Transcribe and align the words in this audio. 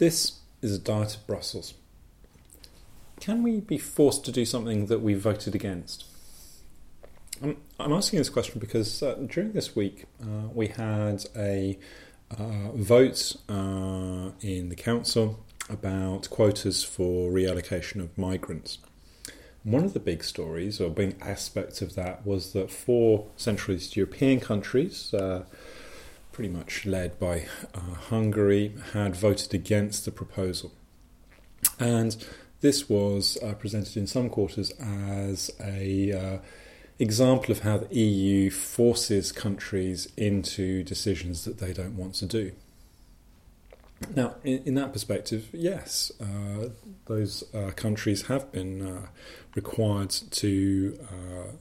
This 0.00 0.38
is 0.62 0.74
a 0.74 0.78
diet 0.78 1.16
of 1.16 1.26
Brussels. 1.26 1.74
Can 3.20 3.42
we 3.42 3.60
be 3.60 3.76
forced 3.76 4.24
to 4.24 4.32
do 4.32 4.46
something 4.46 4.86
that 4.86 5.02
we 5.02 5.12
voted 5.12 5.54
against? 5.54 6.06
I'm, 7.42 7.58
I'm 7.78 7.92
asking 7.92 8.18
this 8.18 8.30
question 8.30 8.60
because 8.60 9.02
uh, 9.02 9.16
during 9.28 9.52
this 9.52 9.76
week 9.76 10.06
uh, 10.22 10.48
we 10.54 10.68
had 10.68 11.26
a 11.36 11.78
uh, 12.30 12.70
vote 12.72 13.36
uh, 13.50 14.30
in 14.40 14.70
the 14.70 14.74
council 14.74 15.44
about 15.68 16.30
quotas 16.30 16.82
for 16.82 17.30
reallocation 17.30 18.00
of 18.00 18.16
migrants. 18.16 18.78
One 19.64 19.84
of 19.84 19.92
the 19.92 20.00
big 20.00 20.24
stories, 20.24 20.80
or 20.80 20.88
big 20.88 21.16
aspects 21.20 21.82
of 21.82 21.94
that, 21.96 22.26
was 22.26 22.54
that 22.54 22.70
four 22.70 23.26
Central 23.36 23.76
East 23.76 23.98
European 23.98 24.40
countries, 24.40 25.12
uh, 25.12 25.44
pretty 26.40 26.54
much 26.54 26.86
led 26.86 27.18
by 27.18 27.44
uh, 27.74 27.80
Hungary, 28.08 28.72
had 28.94 29.14
voted 29.14 29.52
against 29.52 30.06
the 30.06 30.10
proposal. 30.10 30.72
And 31.78 32.16
this 32.62 32.88
was 32.88 33.36
uh, 33.42 33.52
presented 33.52 33.94
in 33.98 34.06
some 34.06 34.30
quarters 34.30 34.70
as 34.80 35.50
a 35.60 36.12
uh, 36.12 36.38
example 36.98 37.52
of 37.52 37.60
how 37.60 37.76
the 37.76 37.94
EU 37.94 38.50
forces 38.50 39.32
countries 39.32 40.08
into 40.16 40.82
decisions 40.82 41.44
that 41.44 41.58
they 41.58 41.74
don't 41.74 41.94
want 41.94 42.14
to 42.14 42.24
do. 42.24 42.52
Now, 44.16 44.36
in, 44.42 44.62
in 44.64 44.74
that 44.76 44.94
perspective, 44.94 45.50
yes, 45.52 46.10
uh, 46.22 46.70
those 47.04 47.44
uh, 47.52 47.72
countries 47.76 48.28
have 48.28 48.50
been 48.50 48.80
uh, 48.80 49.06
required 49.54 50.08
to 50.08 50.98
uh, 51.02 51.52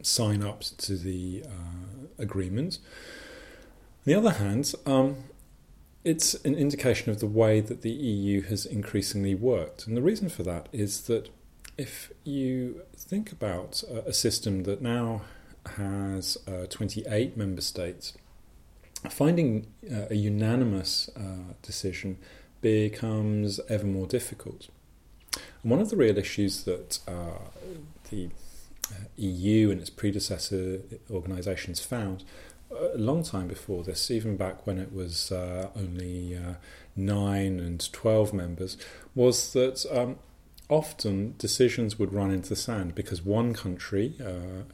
sign 0.00 0.42
up 0.42 0.62
to 0.78 0.96
the 0.96 1.44
agreement. 2.18 2.78
On 4.04 4.12
the 4.12 4.18
other 4.18 4.32
hand, 4.32 4.74
um, 4.84 5.18
it's 6.02 6.34
an 6.44 6.56
indication 6.56 7.12
of 7.12 7.20
the 7.20 7.26
way 7.28 7.60
that 7.60 7.82
the 7.82 7.90
EU 7.90 8.42
has 8.42 8.66
increasingly 8.66 9.36
worked. 9.36 9.86
And 9.86 9.96
the 9.96 10.02
reason 10.02 10.28
for 10.28 10.42
that 10.42 10.68
is 10.72 11.02
that 11.02 11.28
if 11.78 12.10
you 12.24 12.82
think 12.96 13.30
about 13.30 13.84
a 13.84 14.12
system 14.12 14.64
that 14.64 14.82
now 14.82 15.22
has 15.76 16.36
uh, 16.48 16.66
28 16.68 17.36
member 17.36 17.60
states, 17.60 18.14
finding 19.08 19.68
uh, 19.88 20.06
a 20.10 20.16
unanimous 20.16 21.08
uh, 21.16 21.54
decision 21.62 22.18
becomes 22.60 23.60
ever 23.68 23.86
more 23.86 24.08
difficult. 24.08 24.66
And 25.62 25.70
one 25.70 25.80
of 25.80 25.90
the 25.90 25.96
real 25.96 26.18
issues 26.18 26.64
that 26.64 26.98
uh, 27.06 27.38
the 28.10 28.30
uh, 28.90 28.94
EU 29.16 29.70
and 29.70 29.80
its 29.80 29.90
predecessor 29.90 30.80
organisations 31.08 31.78
found 31.78 32.24
a 32.94 32.98
long 32.98 33.22
time 33.22 33.48
before 33.48 33.82
this, 33.82 34.10
even 34.10 34.36
back 34.36 34.66
when 34.66 34.78
it 34.78 34.92
was 34.92 35.30
uh, 35.32 35.68
only 35.76 36.36
uh, 36.36 36.54
nine 36.96 37.60
and 37.60 37.92
12 37.92 38.32
members, 38.32 38.76
was 39.14 39.52
that 39.52 39.84
um, 39.90 40.18
often 40.68 41.34
decisions 41.38 41.98
would 41.98 42.12
run 42.12 42.30
into 42.30 42.48
the 42.48 42.56
sand 42.56 42.94
because 42.94 43.22
one 43.22 43.52
country, 43.54 44.14
uh, 44.24 44.64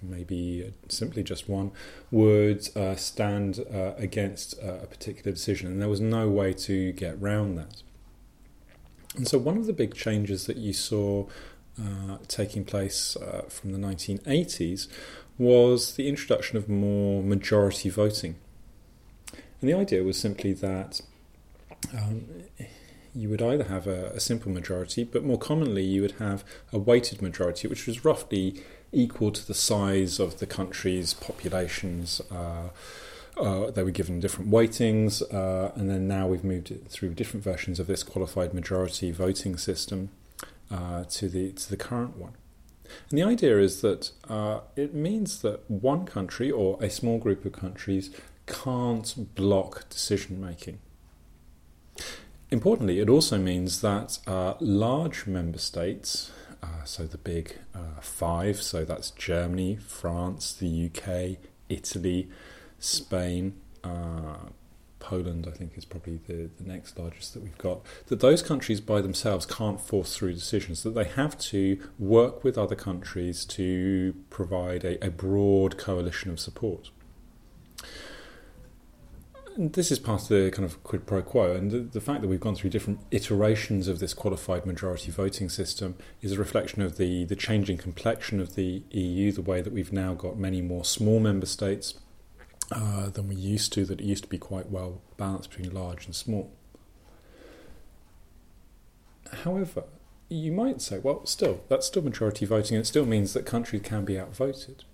maybe 0.00 0.72
simply 0.88 1.22
just 1.22 1.48
one, 1.48 1.70
would 2.10 2.68
uh, 2.76 2.96
stand 2.96 3.60
uh, 3.72 3.92
against 3.96 4.54
uh, 4.62 4.78
a 4.82 4.86
particular 4.86 5.32
decision, 5.32 5.70
and 5.70 5.80
there 5.80 5.88
was 5.88 6.00
no 6.00 6.28
way 6.28 6.52
to 6.52 6.92
get 6.92 7.20
round 7.20 7.58
that. 7.58 7.82
And 9.14 9.28
so, 9.28 9.36
one 9.36 9.58
of 9.58 9.66
the 9.66 9.74
big 9.74 9.94
changes 9.94 10.46
that 10.46 10.56
you 10.56 10.72
saw 10.72 11.26
uh, 11.80 12.18
taking 12.28 12.64
place 12.64 13.16
uh, 13.16 13.42
from 13.48 13.72
the 13.72 13.78
1980s 13.78 14.88
was 15.38 15.94
the 15.96 16.08
introduction 16.08 16.56
of 16.56 16.68
more 16.68 17.22
majority 17.22 17.88
voting. 17.88 18.36
And 19.60 19.70
the 19.70 19.74
idea 19.74 20.02
was 20.02 20.18
simply 20.18 20.52
that 20.54 21.00
um, 21.96 22.26
you 23.14 23.28
would 23.28 23.42
either 23.42 23.64
have 23.64 23.86
a, 23.86 24.06
a, 24.10 24.20
simple 24.20 24.50
majority, 24.52 25.04
but 25.04 25.24
more 25.24 25.38
commonly 25.38 25.82
you 25.82 26.02
would 26.02 26.12
have 26.12 26.44
a 26.72 26.78
weighted 26.78 27.22
majority, 27.22 27.68
which 27.68 27.86
was 27.86 28.04
roughly 28.04 28.62
equal 28.92 29.30
to 29.30 29.46
the 29.46 29.54
size 29.54 30.18
of 30.20 30.38
the 30.38 30.46
country's 30.46 31.14
populations. 31.14 32.20
Uh, 32.30 32.68
uh, 33.36 33.70
they 33.70 33.82
were 33.82 33.90
given 33.90 34.20
different 34.20 34.50
weightings, 34.50 35.22
uh, 35.32 35.72
and 35.74 35.88
then 35.88 36.06
now 36.06 36.26
we've 36.26 36.44
moved 36.44 36.72
through 36.88 37.14
different 37.14 37.42
versions 37.42 37.80
of 37.80 37.86
this 37.86 38.02
qualified 38.02 38.52
majority 38.52 39.10
voting 39.10 39.56
system 39.56 40.10
uh, 40.72 41.04
to 41.04 41.28
the 41.28 41.52
to 41.52 41.70
the 41.70 41.76
current 41.76 42.16
one. 42.16 42.34
And 43.10 43.18
the 43.18 43.22
idea 43.22 43.58
is 43.58 43.80
that 43.82 44.10
uh, 44.28 44.60
it 44.76 44.94
means 44.94 45.42
that 45.42 45.70
one 45.70 46.04
country 46.04 46.50
or 46.50 46.82
a 46.82 46.90
small 46.90 47.18
group 47.18 47.44
of 47.44 47.52
countries 47.52 48.10
can't 48.46 49.34
block 49.34 49.88
decision 49.88 50.40
making. 50.40 50.78
Importantly, 52.50 53.00
it 53.00 53.08
also 53.08 53.38
means 53.38 53.80
that 53.80 54.18
uh, 54.26 54.54
large 54.60 55.26
member 55.26 55.58
states, 55.58 56.30
uh, 56.62 56.84
so 56.84 57.04
the 57.04 57.16
big 57.16 57.56
uh, 57.74 58.00
five, 58.00 58.60
so 58.60 58.84
that's 58.84 59.10
Germany, 59.12 59.76
France, 59.76 60.52
the 60.52 60.90
UK, 60.90 61.38
Italy, 61.70 62.28
Spain, 62.78 63.54
uh, 63.82 64.50
Poland, 65.02 65.46
I 65.48 65.50
think, 65.50 65.76
is 65.76 65.84
probably 65.84 66.20
the, 66.26 66.48
the 66.56 66.64
next 66.64 66.98
largest 66.98 67.34
that 67.34 67.42
we've 67.42 67.58
got, 67.58 67.80
that 68.06 68.20
those 68.20 68.40
countries 68.40 68.80
by 68.80 69.00
themselves 69.00 69.44
can't 69.44 69.80
force 69.80 70.16
through 70.16 70.32
decisions, 70.32 70.84
that 70.84 70.94
they 70.94 71.04
have 71.04 71.36
to 71.50 71.78
work 71.98 72.44
with 72.44 72.56
other 72.56 72.76
countries 72.76 73.44
to 73.46 74.14
provide 74.30 74.84
a, 74.84 75.04
a 75.04 75.10
broad 75.10 75.76
coalition 75.76 76.30
of 76.30 76.38
support. 76.38 76.90
And 79.56 79.72
this 79.74 79.90
is 79.90 79.98
part 79.98 80.22
of 80.22 80.28
the 80.28 80.50
kind 80.50 80.64
of 80.64 80.82
quid 80.82 81.04
pro 81.04 81.20
quo, 81.20 81.52
and 81.54 81.70
the, 81.70 81.80
the, 81.80 82.00
fact 82.00 82.22
that 82.22 82.28
we've 82.28 82.40
gone 82.40 82.54
through 82.54 82.70
different 82.70 83.00
iterations 83.10 83.88
of 83.88 83.98
this 83.98 84.14
qualified 84.14 84.64
majority 84.64 85.10
voting 85.10 85.50
system 85.50 85.96
is 86.22 86.32
a 86.32 86.38
reflection 86.38 86.80
of 86.80 86.96
the, 86.96 87.24
the 87.24 87.36
changing 87.36 87.76
complexion 87.76 88.40
of 88.40 88.54
the 88.54 88.82
EU, 88.92 89.30
the 89.32 89.42
way 89.42 89.60
that 89.60 89.72
we've 89.72 89.92
now 89.92 90.14
got 90.14 90.38
many 90.38 90.62
more 90.62 90.86
small 90.86 91.20
member 91.20 91.44
states 91.44 91.94
uh, 92.72 93.08
than 93.10 93.28
we 93.28 93.34
used 93.34 93.72
to, 93.74 93.84
that 93.86 94.00
it 94.00 94.04
used 94.04 94.24
to 94.24 94.30
be 94.30 94.38
quite 94.38 94.70
well 94.70 95.00
balanced 95.16 95.50
between 95.50 95.72
large 95.72 96.06
and 96.06 96.14
small. 96.14 96.50
However, 99.44 99.84
you 100.28 100.52
might 100.52 100.80
say, 100.80 100.98
well, 100.98 101.26
still, 101.26 101.62
that's 101.68 101.86
still 101.86 102.02
majority 102.02 102.46
voting, 102.46 102.76
and 102.76 102.84
it 102.84 102.86
still 102.86 103.06
means 103.06 103.32
that 103.32 103.46
countries 103.46 103.82
can 103.82 104.04
be 104.04 104.18
outvoted. 104.18 104.84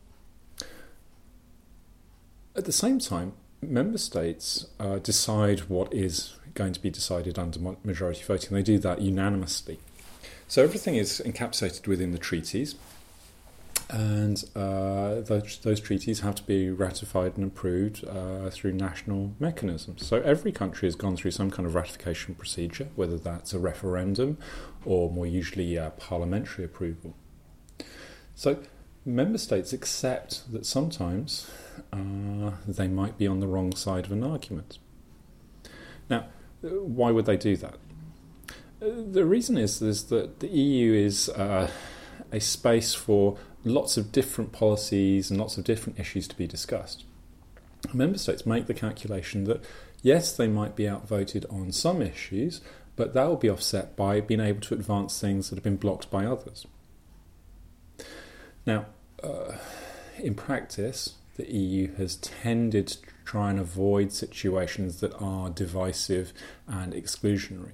At 2.56 2.64
the 2.64 2.72
same 2.72 2.98
time, 2.98 3.34
member 3.62 3.98
states 3.98 4.66
uh, 4.80 4.98
decide 4.98 5.60
what 5.60 5.92
is 5.94 6.34
going 6.54 6.72
to 6.72 6.82
be 6.82 6.90
decided 6.90 7.38
under 7.38 7.76
majority 7.84 8.22
voting. 8.24 8.54
They 8.54 8.62
do 8.62 8.78
that 8.78 9.00
unanimously. 9.00 9.78
So 10.48 10.62
everything 10.62 10.96
is 10.96 11.22
encapsulated 11.24 11.86
within 11.86 12.12
the 12.12 12.18
treaties, 12.18 12.74
and 13.90 14.44
uh, 14.54 15.20
those, 15.20 15.58
those, 15.62 15.80
treaties 15.80 16.20
have 16.20 16.34
to 16.34 16.42
be 16.42 16.70
ratified 16.70 17.36
and 17.36 17.46
approved 17.46 18.06
uh, 18.06 18.50
through 18.50 18.72
national 18.72 19.32
mechanisms. 19.40 20.06
So 20.06 20.20
every 20.20 20.52
country 20.52 20.86
has 20.86 20.94
gone 20.94 21.16
through 21.16 21.30
some 21.30 21.50
kind 21.50 21.66
of 21.66 21.74
ratification 21.74 22.34
procedure, 22.34 22.88
whether 22.96 23.16
that's 23.16 23.54
a 23.54 23.58
referendum 23.58 24.36
or 24.84 25.10
more 25.10 25.26
usually 25.26 25.78
parliamentary 25.98 26.64
approval. 26.64 27.14
So 28.34 28.58
member 29.04 29.38
states 29.38 29.72
accept 29.72 30.52
that 30.52 30.66
sometimes 30.66 31.50
uh, 31.92 32.52
they 32.66 32.88
might 32.88 33.16
be 33.16 33.26
on 33.26 33.40
the 33.40 33.46
wrong 33.46 33.74
side 33.74 34.04
of 34.04 34.12
an 34.12 34.22
argument. 34.22 34.78
Now, 36.10 36.26
why 36.60 37.10
would 37.10 37.26
they 37.26 37.36
do 37.36 37.56
that? 37.56 37.74
Uh, 38.80 39.02
the 39.10 39.24
reason 39.24 39.58
is, 39.58 39.82
is 39.82 40.04
that 40.04 40.40
the 40.40 40.48
EU 40.48 40.92
is 40.92 41.28
uh, 41.30 41.70
a 42.32 42.40
space 42.40 42.94
for 42.94 43.38
lots 43.64 43.96
of 43.96 44.12
different 44.12 44.52
policies 44.52 45.30
and 45.30 45.38
lots 45.38 45.58
of 45.58 45.64
different 45.64 45.98
issues 45.98 46.28
to 46.28 46.36
be 46.36 46.46
discussed. 46.46 47.04
Member 47.92 48.18
states 48.18 48.46
make 48.46 48.66
the 48.66 48.74
calculation 48.74 49.44
that 49.44 49.64
yes, 50.02 50.36
they 50.36 50.48
might 50.48 50.76
be 50.76 50.88
outvoted 50.88 51.46
on 51.50 51.72
some 51.72 52.02
issues, 52.02 52.60
but 52.96 53.14
that 53.14 53.26
will 53.26 53.36
be 53.36 53.50
offset 53.50 53.96
by 53.96 54.20
being 54.20 54.40
able 54.40 54.60
to 54.60 54.74
advance 54.74 55.20
things 55.20 55.48
that 55.48 55.56
have 55.56 55.64
been 55.64 55.76
blocked 55.76 56.10
by 56.10 56.24
others. 56.24 56.66
Now, 58.66 58.86
uh, 59.22 59.56
in 60.18 60.34
practice, 60.34 61.14
the 61.36 61.50
EU 61.50 61.94
has 61.94 62.16
tended 62.16 62.88
to 62.88 62.98
try 63.24 63.50
and 63.50 63.60
avoid 63.60 64.12
situations 64.12 65.00
that 65.00 65.14
are 65.20 65.50
divisive 65.50 66.32
and 66.66 66.92
exclusionary 66.92 67.72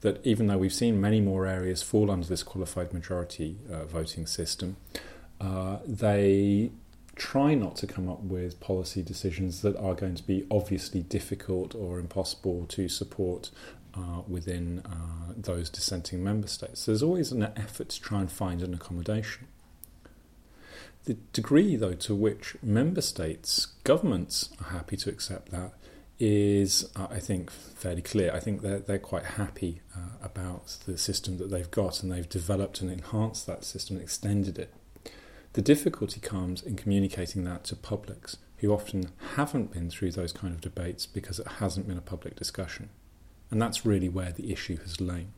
that 0.00 0.24
even 0.24 0.46
though 0.46 0.58
we've 0.58 0.72
seen 0.72 1.00
many 1.00 1.20
more 1.20 1.46
areas 1.46 1.82
fall 1.82 2.10
under 2.10 2.26
this 2.26 2.42
qualified 2.42 2.92
majority 2.92 3.56
uh, 3.72 3.84
voting 3.84 4.26
system, 4.26 4.76
uh, 5.40 5.78
they 5.86 6.70
try 7.16 7.52
not 7.54 7.74
to 7.76 7.86
come 7.86 8.08
up 8.08 8.20
with 8.20 8.60
policy 8.60 9.02
decisions 9.02 9.62
that 9.62 9.76
are 9.76 9.94
going 9.94 10.14
to 10.14 10.22
be 10.22 10.46
obviously 10.50 11.02
difficult 11.02 11.74
or 11.74 11.98
impossible 11.98 12.64
to 12.66 12.88
support 12.88 13.50
uh, 13.94 14.22
within 14.28 14.80
uh, 14.86 15.32
those 15.36 15.68
dissenting 15.68 16.22
member 16.22 16.46
states. 16.46 16.86
There's 16.86 17.02
always 17.02 17.32
an 17.32 17.42
effort 17.56 17.88
to 17.90 18.00
try 18.00 18.20
and 18.20 18.30
find 18.30 18.62
an 18.62 18.72
accommodation. 18.72 19.48
The 21.06 21.14
degree, 21.32 21.74
though, 21.74 21.94
to 21.94 22.14
which 22.14 22.56
member 22.62 23.00
states, 23.00 23.66
governments 23.82 24.50
are 24.60 24.72
happy 24.72 24.96
to 24.98 25.10
accept 25.10 25.50
that 25.50 25.72
is, 26.18 26.90
uh, 26.96 27.06
I 27.10 27.20
think, 27.20 27.50
fairly 27.50 28.02
clear. 28.02 28.32
I 28.32 28.40
think 28.40 28.62
they're, 28.62 28.80
they're 28.80 28.98
quite 28.98 29.24
happy 29.24 29.82
uh, 29.96 30.16
about 30.22 30.78
the 30.86 30.98
system 30.98 31.38
that 31.38 31.50
they've 31.50 31.70
got 31.70 32.02
and 32.02 32.10
they've 32.10 32.28
developed 32.28 32.80
and 32.80 32.90
enhanced 32.90 33.46
that 33.46 33.64
system, 33.64 33.96
and 33.96 34.02
extended 34.02 34.58
it. 34.58 34.74
The 35.52 35.62
difficulty 35.62 36.20
comes 36.20 36.62
in 36.62 36.76
communicating 36.76 37.44
that 37.44 37.64
to 37.64 37.76
publics 37.76 38.36
who 38.58 38.72
often 38.72 39.10
haven't 39.36 39.72
been 39.72 39.90
through 39.90 40.12
those 40.12 40.32
kind 40.32 40.52
of 40.52 40.60
debates 40.60 41.06
because 41.06 41.38
it 41.38 41.46
hasn't 41.46 41.86
been 41.86 41.98
a 41.98 42.02
public 42.02 42.36
discussion. 42.36 42.90
And 43.50 43.62
that's 43.62 43.86
really 43.86 44.08
where 44.08 44.32
the 44.32 44.52
issue 44.52 44.76
has 44.78 45.00
lain. 45.00 45.32